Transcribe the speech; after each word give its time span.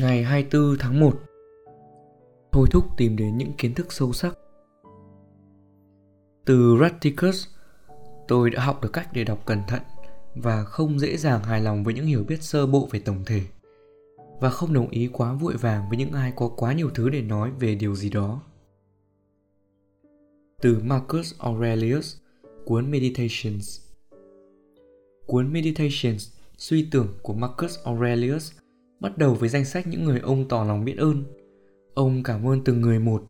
Ngày 0.00 0.22
24 0.22 0.76
tháng 0.78 1.00
1 1.00 1.20
Thôi 2.52 2.66
thúc 2.70 2.84
tìm 2.96 3.16
đến 3.16 3.38
những 3.38 3.52
kiến 3.58 3.74
thức 3.74 3.92
sâu 3.92 4.12
sắc. 4.12 4.38
Từ 6.44 6.76
Raticus, 6.80 7.46
tôi 8.28 8.50
đã 8.50 8.64
học 8.64 8.82
được 8.82 8.92
cách 8.92 9.08
để 9.12 9.24
đọc 9.24 9.46
cẩn 9.46 9.58
thận 9.68 9.82
và 10.34 10.64
không 10.64 10.98
dễ 10.98 11.16
dàng 11.16 11.42
hài 11.42 11.60
lòng 11.60 11.84
với 11.84 11.94
những 11.94 12.06
hiểu 12.06 12.24
biết 12.24 12.42
sơ 12.42 12.66
bộ 12.66 12.88
về 12.90 13.00
tổng 13.00 13.24
thể 13.26 13.42
và 14.40 14.50
không 14.50 14.72
đồng 14.72 14.90
ý 14.90 15.08
quá 15.12 15.32
vội 15.32 15.56
vàng 15.56 15.88
với 15.88 15.98
những 15.98 16.12
ai 16.12 16.32
có 16.36 16.48
quá 16.48 16.72
nhiều 16.72 16.90
thứ 16.94 17.10
để 17.10 17.22
nói 17.22 17.50
về 17.50 17.74
điều 17.74 17.94
gì 17.94 18.10
đó. 18.10 18.42
Từ 20.60 20.78
Marcus 20.84 21.34
Aurelius, 21.38 22.16
cuốn 22.64 22.90
Meditations. 22.90 23.80
Cuốn 25.26 25.52
Meditations, 25.52 26.28
suy 26.58 26.88
tưởng 26.90 27.08
của 27.22 27.34
Marcus 27.34 27.78
Aurelius 27.84 28.52
bắt 29.00 29.18
đầu 29.18 29.34
với 29.34 29.48
danh 29.48 29.64
sách 29.64 29.86
những 29.86 30.04
người 30.04 30.20
ông 30.20 30.48
tỏ 30.48 30.64
lòng 30.64 30.84
biết 30.84 30.96
ơn. 30.98 31.24
Ông 31.94 32.22
cảm 32.22 32.48
ơn 32.48 32.64
từng 32.64 32.80
người 32.80 32.98
một, 32.98 33.24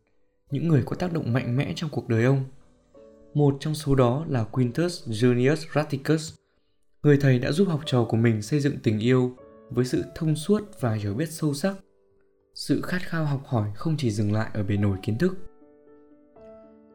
những 0.51 0.67
người 0.67 0.83
có 0.85 0.95
tác 0.95 1.13
động 1.13 1.33
mạnh 1.33 1.57
mẽ 1.57 1.73
trong 1.75 1.89
cuộc 1.89 2.07
đời 2.07 2.23
ông. 2.23 2.43
Một 3.33 3.57
trong 3.59 3.75
số 3.75 3.95
đó 3.95 4.25
là 4.29 4.43
Quintus 4.43 5.07
Junius 5.09 5.55
Raticus, 5.75 6.33
người 7.03 7.17
thầy 7.21 7.39
đã 7.39 7.51
giúp 7.51 7.67
học 7.67 7.81
trò 7.85 8.05
của 8.09 8.17
mình 8.17 8.41
xây 8.41 8.59
dựng 8.59 8.77
tình 8.83 8.99
yêu 8.99 9.35
với 9.69 9.85
sự 9.85 10.03
thông 10.15 10.35
suốt 10.35 10.63
và 10.79 10.93
hiểu 10.93 11.13
biết 11.13 11.29
sâu 11.31 11.53
sắc. 11.53 11.75
Sự 12.53 12.81
khát 12.81 13.01
khao 13.01 13.25
học 13.25 13.41
hỏi 13.45 13.71
không 13.75 13.95
chỉ 13.97 14.11
dừng 14.11 14.33
lại 14.33 14.49
ở 14.53 14.63
bề 14.63 14.77
nổi 14.77 14.97
kiến 15.03 15.17
thức. 15.17 15.37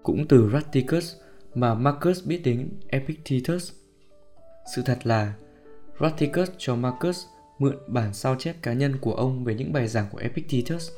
Cũng 0.02 0.28
từ 0.28 0.50
Raticus 0.52 1.14
mà 1.54 1.74
Marcus 1.74 2.26
biết 2.26 2.40
đến 2.45 2.68
Epictetus. 2.88 3.73
Sự 4.74 4.82
thật 4.84 4.98
là 5.02 5.34
Raticus 6.00 6.50
cho 6.59 6.76
Marcus 6.76 7.24
mượn 7.63 7.77
bản 7.87 8.15
sao 8.15 8.37
chép 8.38 8.57
cá 8.63 8.73
nhân 8.73 8.99
của 9.01 9.15
ông 9.15 9.45
về 9.45 9.55
những 9.55 9.73
bài 9.73 9.88
giảng 9.88 10.07
của 10.13 10.18
Epictetus. 10.18 10.91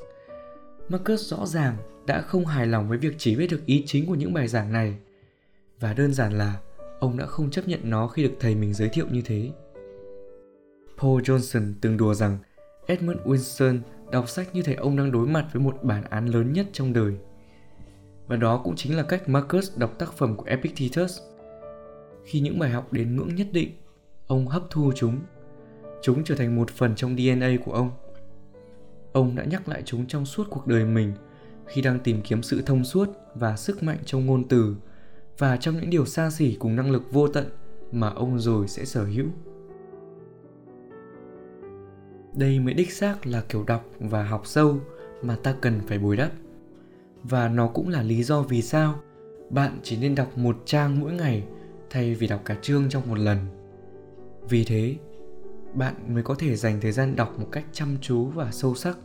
Marcus 0.89 1.31
rõ 1.31 1.47
ràng 1.47 1.77
đã 2.06 2.21
không 2.21 2.47
hài 2.47 2.67
lòng 2.67 2.89
với 2.89 2.98
việc 2.98 3.15
chỉ 3.19 3.37
biết 3.37 3.51
được 3.51 3.67
ý 3.67 3.83
chính 3.87 4.06
của 4.06 4.15
những 4.15 4.34
bài 4.34 4.48
giảng 4.48 4.73
này 4.73 4.97
và 5.81 5.95
đơn 5.95 6.15
giản 6.15 6.39
là 6.39 6.61
ông 7.01 7.17
đã 7.19 7.27
không 7.27 7.51
chấp 7.51 7.69
nhận 7.69 7.81
nó 7.83 8.09
khi 8.09 8.23
được 8.23 8.34
thầy 8.41 8.55
mình 8.55 8.75
giới 8.75 8.89
thiệu 8.89 9.06
như 9.11 9.23
thế. 9.25 9.51
Paul 10.98 11.23
Johnson 11.23 11.73
từng 11.81 11.97
đùa 11.97 12.15
rằng 12.15 12.39
Edmund 12.87 13.19
Winston 13.19 13.78
đọc 14.12 14.28
sách 14.28 14.55
như 14.55 14.62
thể 14.62 14.75
ông 14.75 14.97
đang 14.97 15.12
đối 15.12 15.27
mặt 15.27 15.47
với 15.53 15.62
một 15.62 15.78
bản 15.83 16.05
án 16.11 16.27
lớn 16.27 16.53
nhất 16.53 16.67
trong 16.73 16.93
đời. 16.93 17.15
Và 18.27 18.37
đó 18.37 18.61
cũng 18.65 18.77
chính 18.77 18.97
là 18.97 19.03
cách 19.03 19.28
Marcus 19.28 19.78
đọc 19.78 19.99
tác 19.99 20.12
phẩm 20.12 20.37
của 20.37 20.45
Epictetus. 20.45 21.19
Khi 22.25 22.41
những 22.41 22.59
bài 22.59 22.71
học 22.71 22.93
đến 22.93 23.17
ngưỡng 23.17 23.34
nhất 23.34 23.47
định, 23.53 23.71
ông 24.27 24.47
hấp 24.47 24.62
thu 24.71 24.93
chúng. 24.97 25.21
Chúng 26.05 26.24
trở 26.24 26.34
thành 26.34 26.56
một 26.56 26.70
phần 26.70 26.94
trong 26.94 27.16
DNA 27.16 27.50
của 27.64 27.72
ông. 27.72 27.91
Ông 29.12 29.36
đã 29.36 29.44
nhắc 29.44 29.69
lại 29.69 29.83
chúng 29.84 30.06
trong 30.06 30.24
suốt 30.24 30.47
cuộc 30.50 30.66
đời 30.66 30.84
mình 30.84 31.12
khi 31.66 31.83
đang 31.83 31.98
tìm 31.98 32.22
kiếm 32.22 32.42
sự 32.42 32.62
thông 32.66 32.84
suốt 32.84 33.08
và 33.34 33.56
sức 33.56 33.83
mạnh 33.83 33.98
trong 34.05 34.27
ngôn 34.27 34.48
từ 34.48 34.77
và 35.38 35.56
trong 35.56 35.77
những 35.80 35.91
điều 35.91 36.06
xa 36.06 36.30
xỉ 36.30 36.56
cùng 36.58 36.77
năng 36.77 36.91
lực 36.91 37.12
vô 37.12 37.28
tận 37.28 37.47
mà 37.92 38.08
ông 38.08 38.38
rồi 38.38 38.69
sẽ 38.69 38.84
sở 38.84 39.05
hữu. 39.05 39.27
Đây 42.34 42.60
mới 42.60 42.75
đích 42.75 42.92
xác 42.92 43.27
là 43.27 43.42
kiểu 43.48 43.64
đọc 43.66 43.84
và 43.98 44.25
học 44.25 44.47
sâu 44.47 44.78
mà 45.22 45.36
ta 45.42 45.55
cần 45.60 45.80
phải 45.86 45.98
bồi 45.98 46.16
đắp. 46.16 46.30
Và 47.22 47.48
nó 47.48 47.69
cũng 47.69 47.88
là 47.88 48.02
lý 48.02 48.22
do 48.22 48.42
vì 48.42 48.62
sao 48.62 49.00
bạn 49.50 49.78
chỉ 49.82 49.97
nên 49.97 50.14
đọc 50.14 50.38
một 50.38 50.56
trang 50.64 51.00
mỗi 51.00 51.12
ngày 51.12 51.44
thay 51.91 52.14
vì 52.14 52.27
đọc 52.27 52.41
cả 52.44 52.56
chương 52.62 52.88
trong 52.88 53.02
một 53.08 53.19
lần. 53.19 53.38
Vì 54.48 54.64
thế, 54.64 54.97
bạn 55.75 56.14
mới 56.14 56.22
có 56.22 56.34
thể 56.34 56.56
dành 56.56 56.80
thời 56.80 56.92
gian 56.92 57.17
đọc 57.17 57.39
một 57.39 57.48
cách 57.53 57.64
chăm 57.72 57.97
chú 58.00 58.27
và 58.27 58.53
sâu 58.53 58.75
sắc. 58.75 58.98